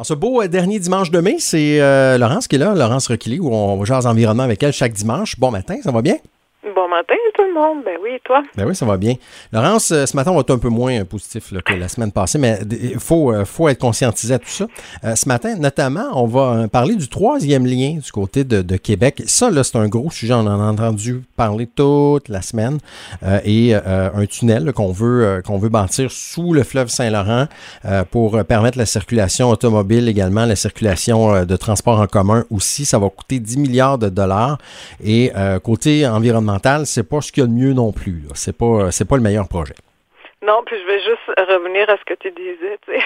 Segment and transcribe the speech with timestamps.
[0.00, 3.08] En ce beau euh, dernier dimanche de mai, c'est euh, Laurence qui est là, Laurence
[3.08, 5.38] Requilly, où on jase environnement avec elle chaque dimanche.
[5.38, 6.16] Bon matin, ça va bien?
[6.62, 7.84] Bon matin tout le monde.
[7.86, 8.42] Ben oui, et toi?
[8.54, 9.14] Ben oui, ça va bien.
[9.50, 12.38] Laurence, euh, ce matin, on va être un peu moins positif que la semaine passée,
[12.38, 14.66] mais il faut, euh, faut être conscientisé à tout ça.
[15.04, 19.22] Euh, ce matin, notamment, on va parler du troisième lien du côté de, Québec.
[19.26, 20.34] Ça, là, c'est un gros sujet.
[20.34, 22.78] On en a entendu parler toute la semaine.
[23.44, 27.46] et un tunnel qu'on veut, qu'on veut bâtir sous le fleuve Saint-Laurent
[28.10, 32.84] pour permettre la circulation automobile également, la circulation de transport en commun aussi.
[32.84, 34.58] Ça va coûter 10 milliards de dollars.
[35.04, 36.49] Et côté environnemental,
[36.84, 38.22] c'est pas ce qu'il y a de mieux non plus.
[38.34, 39.74] C'est pas, c'est pas le meilleur projet.
[40.42, 42.78] Non, puis je vais juste revenir à ce que tu disais.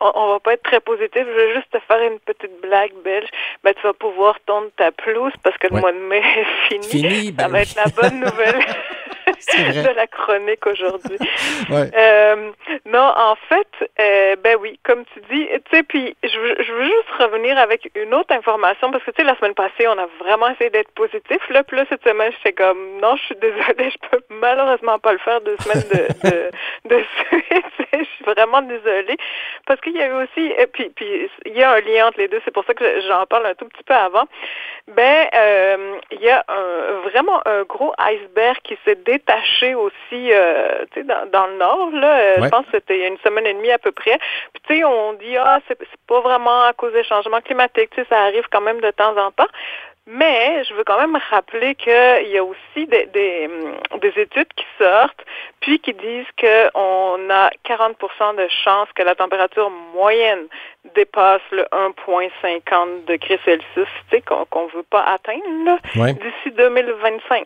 [0.00, 1.22] on, on, va pas être très positif.
[1.24, 3.28] Je vais juste te faire une petite blague belge.
[3.62, 6.22] Ben, tu vas pouvoir tondre ta pelouse parce que le mois de mai
[6.70, 7.26] est fini.
[7.26, 8.60] Ça ben va être la bonne nouvelle.
[9.26, 11.18] de la chronique aujourd'hui.
[11.70, 11.90] ouais.
[11.96, 12.50] euh,
[12.84, 13.68] non, en fait,
[14.00, 17.58] euh, ben oui, comme tu dis, tu sais, puis je veux, je veux juste revenir
[17.58, 20.70] avec une autre information parce que tu sais, la semaine passée, on a vraiment essayé
[20.70, 21.38] d'être positif.
[21.50, 25.12] Là, puis là, cette semaine, j'étais comme, non, je suis désolée, je peux malheureusement pas
[25.12, 26.50] le faire deux semaines de, de,
[26.96, 27.66] de suite.
[27.92, 29.16] je suis vraiment désolée
[29.66, 32.18] parce qu'il y a eu aussi, et puis, puis il y a un lien entre
[32.18, 32.40] les deux.
[32.44, 34.26] C'est pour ça que j'en parle un tout petit peu avant.
[34.88, 40.84] Ben, euh, il y a un, vraiment un gros iceberg qui s'est détaché aussi, euh,
[40.92, 41.90] tu sais, dans, dans, le nord.
[41.92, 43.92] Là, euh, je pense que c'était il y a une semaine et demie à peu
[43.92, 44.18] près.
[44.52, 47.90] Puis tu sais, on dit ah c'est pas vraiment à cause des changements climatiques.
[47.90, 49.48] Tu sais, ça arrive quand même de temps en temps.
[50.08, 53.50] Mais je veux quand même rappeler qu'il y a aussi des, des,
[54.00, 55.24] des, études qui sortent,
[55.60, 60.46] puis qui disent qu'on a 40% de chances que la température moyenne
[60.94, 67.44] dépasse le 1,50 degrés Celsius, tu sais, qu'on ne veut pas atteindre d'ici 2025.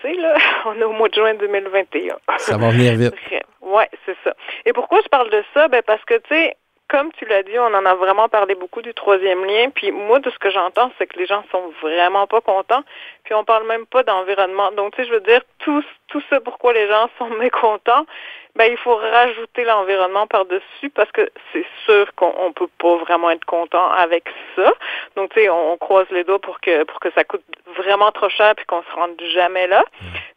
[0.00, 0.34] Tu sais, là,
[0.66, 2.16] on est au mois de juin 2021.
[2.38, 3.14] Ça va venir vite.
[3.68, 4.32] Oui, c'est ça.
[4.64, 5.66] Et pourquoi je parle de ça?
[5.66, 6.56] Ben parce que, tu sais,
[6.88, 9.70] comme tu l'as dit, on en a vraiment parlé beaucoup du troisième lien.
[9.70, 12.82] Puis moi, de ce que j'entends, c'est que les gens sont vraiment pas contents.
[13.24, 14.70] Puis on parle même pas d'environnement.
[14.72, 18.06] Donc, tu sais, je veux dire, tout, tout ça pourquoi les gens sont mécontents,
[18.56, 23.44] ben il faut rajouter l'environnement par-dessus parce que c'est sûr qu'on peut pas vraiment être
[23.44, 24.24] content avec
[24.54, 24.72] ça.
[25.14, 27.44] Donc, tu sais, on, croise les doigts pour que pour que ça coûte
[27.76, 29.84] vraiment trop cher puis qu'on se rende jamais là.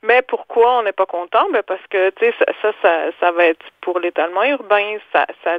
[0.03, 1.47] Mais pourquoi on n'est pas content?
[1.51, 5.57] Ben parce que, tu sais, ça, ça, ça, va être pour l'étalement urbain, ça, ça,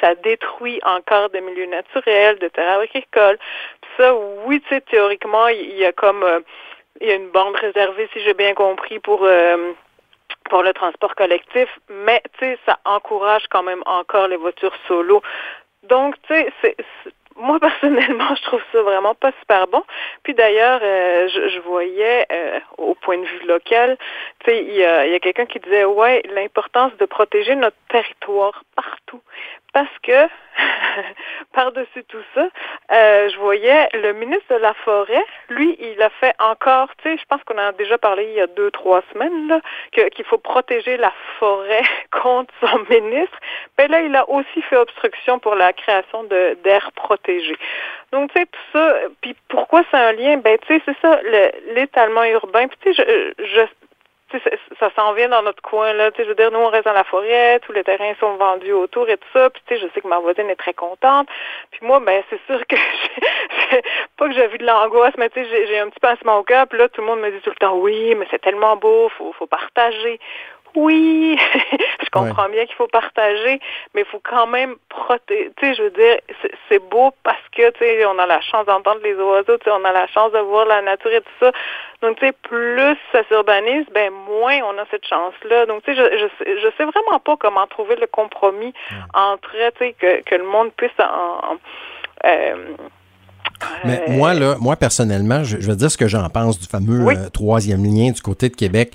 [0.00, 3.38] ça détruit encore des milieux naturels, de terres agricoles.
[3.80, 4.14] Puis ça,
[4.46, 6.22] oui, tu sais, théoriquement, il y a comme...
[6.22, 6.40] Euh,
[7.00, 9.72] il y a une bande réservée, si j'ai bien compris, pour euh,
[10.50, 15.22] pour le transport collectif, mais tu sais, ça encourage quand même encore les voitures solo.
[15.84, 16.76] Donc, tu sais, c'est
[17.36, 19.82] moi personnellement, je trouve ça vraiment pas super bon.
[20.22, 23.96] Puis d'ailleurs, euh, je, je, voyais euh, au point de vue local,
[24.40, 27.76] tu sais, il y a, y a quelqu'un qui disait ouais l'importance de protéger notre
[27.88, 29.20] territoire partout,
[29.74, 30.28] parce que
[31.52, 32.48] par-dessus tout ça,
[32.92, 37.18] euh, je voyais le ministre de la Forêt, lui, il a fait encore, tu sais,
[37.18, 39.60] je pense qu'on en a déjà parlé il y a deux, trois semaines, là,
[39.92, 41.82] qu'il faut protéger la forêt
[42.22, 43.36] contre son ministre.
[43.76, 47.58] Mais là, il a aussi fait obstruction pour la création d'aires protégées.
[48.12, 50.36] Donc, tu sais, tout ça, puis pourquoi c'est un lien?
[50.36, 51.20] Ben, tu sais, c'est ça,
[51.74, 52.68] l'étalement urbain.
[52.68, 53.04] Puis, tu sais,
[53.38, 53.66] je, je
[54.78, 56.10] ça s'en vient dans notre coin là.
[56.10, 58.36] Tu sais, je veux dire, nous on reste dans la forêt, tous les terrains sont
[58.36, 59.50] vendus autour et tout ça.
[59.50, 61.28] Puis tu sais, je sais que ma voisine est très contente.
[61.70, 62.76] Puis moi, ben c'est sûr que
[64.16, 66.66] pas que j'ai vu de l'angoisse, mais tu sais, j'ai un petit pincement au cœur.
[66.66, 69.08] Puis là, tout le monde me dit tout le temps, oui, mais c'est tellement beau,
[69.10, 70.18] faut faut partager.
[70.76, 71.38] Oui,
[72.02, 73.60] je comprends bien qu'il faut partager,
[73.94, 75.52] mais il faut quand même protéger.
[75.56, 76.16] Tu sais, je veux dire,
[76.68, 79.70] c'est beau parce que, tu sais, on a la chance d'entendre les oiseaux, tu sais,
[79.70, 81.52] on a la chance de voir la nature et tout ça.
[82.02, 85.66] Donc, tu sais, plus ça s'urbanise, ben moins on a cette chance-là.
[85.66, 88.74] Donc, tu sais, je, je, je sais vraiment pas comment trouver le compromis
[89.14, 91.56] entre, tu sais, que, que le monde puisse en,
[92.24, 92.76] euh,
[93.84, 97.06] mais moi, là, moi, personnellement, je, je vais dire ce que j'en pense du fameux
[97.08, 98.92] euh, troisième lien du côté de Québec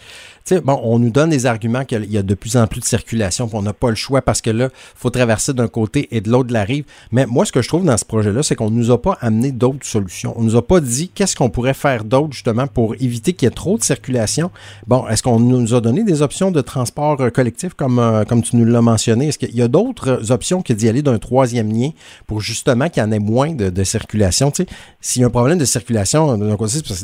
[0.57, 3.47] bon, on nous donne des arguments qu'il y a de plus en plus de circulation,
[3.47, 6.21] puis on n'a pas le choix parce que là, il faut traverser d'un côté et
[6.21, 6.85] de l'autre de la rive.
[7.11, 9.17] Mais moi, ce que je trouve dans ce projet-là, c'est qu'on ne nous a pas
[9.21, 10.33] amené d'autres solutions.
[10.37, 13.47] On ne nous a pas dit qu'est-ce qu'on pourrait faire d'autre, justement, pour éviter qu'il
[13.47, 14.51] y ait trop de circulation.
[14.87, 18.41] Bon, est-ce qu'on nous a donné des options de transport euh, collectif, comme, euh, comme
[18.41, 19.27] tu nous l'as mentionné?
[19.27, 21.89] Est-ce qu'il y a d'autres options que d'y aller d'un troisième lien
[22.27, 24.51] pour justement qu'il y en ait moins de, circulation?
[24.51, 24.69] Tu sais,
[25.01, 26.35] s'il y a un problème de circulation,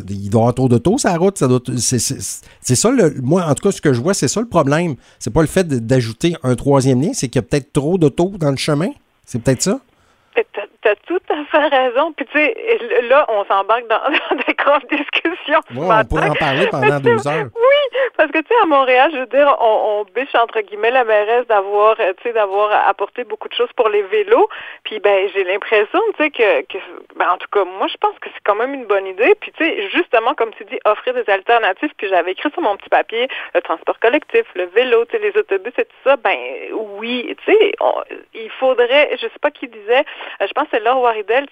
[0.09, 1.37] il doit avoir trop d'auto sur la route.
[1.77, 4.95] C'est ça, le, moi, en tout cas, ce que je vois, c'est ça le problème.
[5.19, 8.33] C'est pas le fait d'ajouter un troisième lien, c'est qu'il y a peut-être trop d'auto
[8.37, 8.89] dans le chemin.
[9.25, 9.79] C'est peut-être ça?
[10.35, 10.41] Tu
[10.85, 12.13] t'as tout à fait raison.
[12.13, 12.55] Puis tu sais,
[13.09, 14.01] là, on s'embarque dans,
[14.47, 15.61] des grandes discussions.
[15.75, 17.47] on pourrait en parler pendant deux heures.
[17.55, 20.91] Oui, parce que tu sais, à Montréal, je veux dire, on, on biche entre guillemets
[20.91, 24.47] la mairesse d'avoir, tu sais, d'avoir apporté beaucoup de choses pour les vélos.
[24.83, 26.77] Puis ben, j'ai l'impression, tu sais, que, que
[27.15, 29.33] ben, en tout cas, moi, je pense que c'est quand même une bonne idée.
[29.41, 31.93] Puis tu sais, justement, comme tu dis, offrir des alternatives.
[31.97, 35.35] Puis j'avais écrit sur mon petit papier le transport collectif, le vélo, tu sais, les
[35.35, 36.15] autobus et tout ça.
[36.17, 36.37] Ben
[36.99, 37.71] oui, tu sais,
[38.35, 40.05] il faudrait, je sais pas qui disait,
[40.41, 40.67] euh, je pense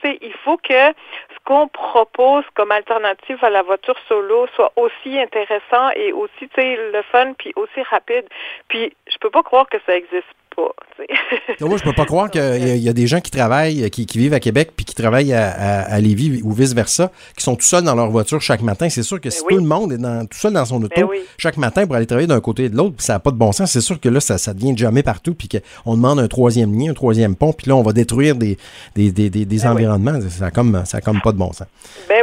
[0.02, 5.20] sais, il faut que ce qu'on propose comme alternative à la voiture solo soit aussi
[5.20, 8.26] intéressant et aussi, le fun, puis aussi rapide.
[8.68, 10.72] Puis je peux pas croire que ça existe pas.
[11.62, 14.40] moi, je peux pas croire qu'il y, a des gens qui travaillent, qui, vivent à
[14.40, 18.10] Québec, puis qui travaillent à, à, Lévis ou vice-versa, qui sont tout seuls dans leur
[18.10, 18.90] voiture chaque matin.
[18.90, 21.08] C'est sûr que si ben tout le monde est dans, tout seul dans son auto
[21.08, 23.32] ben chaque matin pour aller travailler d'un côté et de l'autre, puis ça n'a pas
[23.32, 26.20] de bon sens, c'est sûr que là, ça, ça devient jamais partout, puis qu'on demande
[26.20, 28.58] un troisième lien, un troisième pont, puis là, on va détruire des,
[28.96, 30.20] des, des, des, ben environnements.
[30.30, 31.68] Ça n'a comme, ça comme pas de bon sens.
[32.08, 32.23] Ben.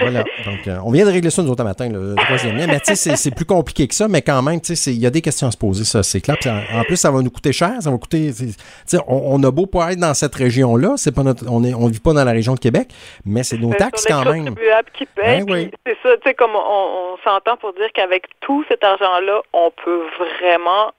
[0.00, 0.24] Voilà.
[0.44, 2.66] Donc, euh, on vient de régler ça nous autres matin, le troisième lien.
[2.66, 5.06] Mais tu sais, c'est plus compliqué que ça, mais quand même, tu sais, il y
[5.06, 6.36] a des questions à se poser, ça, c'est clair.
[6.74, 7.74] En plus, ça va nous coûter cher.
[7.80, 8.30] Ça va coûter.
[9.06, 11.86] On, on, a beau pas être dans cette région-là, c'est pas notre, on est, on
[11.86, 12.88] vit pas dans la région de Québec,
[13.24, 14.54] mais c'est nos taxes quand même.
[14.94, 15.46] Qui ben
[15.86, 20.02] C'est ça, tu sais, comme on s'entend pour dire qu'avec tout cet argent-là, on peut
[20.40, 20.92] vraiment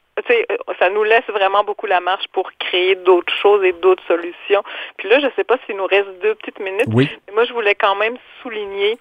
[0.80, 4.64] ça nous laisse vraiment beaucoup la marche pour créer d'autres choses et d'autres solutions.
[4.98, 7.10] Puis là, je ne sais pas s'il nous reste deux petites minutes, oui.
[7.28, 8.98] mais moi, je voulais quand même souligner,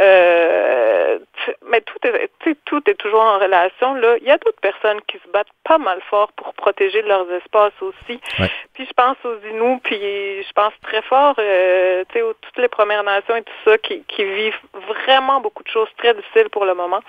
[0.00, 1.18] euh,
[1.68, 2.30] mais tout est,
[2.64, 3.94] tout est toujours en relation.
[3.94, 7.30] Là, il y a d'autres personnes qui se battent pas mal fort pour protéger leurs
[7.32, 8.20] espaces aussi.
[8.74, 12.58] Puis je pense aux Inuits, puis je pense très fort, euh, tu sais, aux toutes
[12.58, 16.50] les Premières Nations et tout ça qui, qui vivent vraiment beaucoup de choses très difficiles
[16.50, 17.00] pour le moment.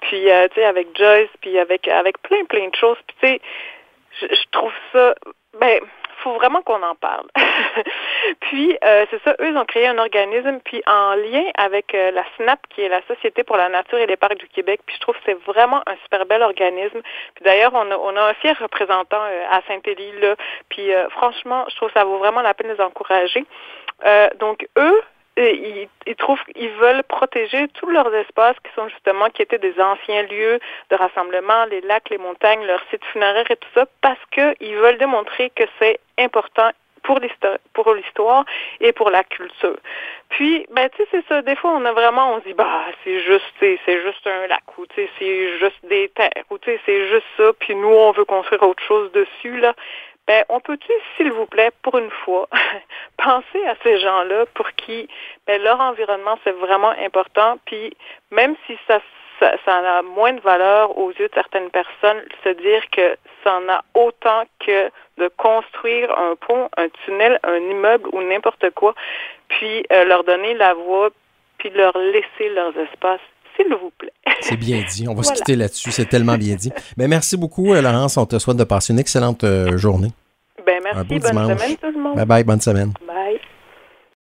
[0.00, 3.40] Puis, euh, tu sais, avec Joyce, puis avec avec plein plein de choses tu sais,
[4.20, 5.14] je, trouve ça,
[5.58, 5.80] ben,
[6.22, 7.26] faut vraiment qu'on en parle.
[8.40, 12.24] puis, euh, c'est ça, eux, ont créé un organisme, puis en lien avec euh, la
[12.36, 15.00] SNAP, qui est la Société pour la nature et les parcs du Québec, puis je
[15.00, 17.00] trouve que c'est vraiment un super bel organisme.
[17.34, 20.36] Puis d'ailleurs, on a, on a un fier représentant euh, à Saint-Élie, là,
[20.68, 23.44] puis franchement, je trouve que ça vaut vraiment la peine de les encourager.
[24.38, 25.02] donc, eux,
[25.36, 29.78] ils, ils, trouvent ils veulent protéger tous leurs espaces qui sont justement qui étaient des
[29.80, 30.58] anciens lieux
[30.90, 34.98] de rassemblement, les lacs, les montagnes, leurs sites funéraires et tout ça, parce qu'ils veulent
[34.98, 36.70] démontrer que c'est important
[37.02, 38.44] pour l'histoire, pour l'histoire
[38.80, 39.76] et pour la culture.
[40.28, 41.42] Puis, ben tu sais, c'est ça.
[41.42, 44.62] Des fois, on a vraiment, on se dit, bah, c'est juste, c'est juste un lac
[44.78, 47.52] ou tu sais, c'est juste des terres ou tu sais, c'est juste ça.
[47.58, 49.74] Puis nous, on veut construire autre chose dessus là.
[50.28, 52.48] Ben, on peut-tu, s'il vous plaît, pour une fois,
[53.16, 55.08] penser à ces gens-là pour qui
[55.46, 57.96] ben, leur environnement, c'est vraiment important, puis
[58.30, 59.00] même si ça,
[59.40, 63.56] ça, ça, a moins de valeur aux yeux de certaines personnes, se dire que ça
[63.56, 68.94] en a autant que de construire un pont, un tunnel, un immeuble ou n'importe quoi,
[69.48, 71.10] puis euh, leur donner la voie,
[71.58, 73.20] puis leur laisser leurs espaces
[73.56, 74.12] s'il vous plaît.
[74.40, 75.08] C'est bien dit.
[75.08, 75.90] On va se quitter là-dessus.
[75.90, 76.72] C'est tellement bien dit.
[76.96, 78.16] Mais merci beaucoup, euh, Laurence.
[78.16, 80.12] On te souhaite de passer une excellente euh, journée.
[80.66, 81.18] Ben, merci.
[81.18, 82.16] bonne semaine, tout le monde.
[82.16, 82.44] Bye bye.
[82.44, 82.92] Bonne semaine.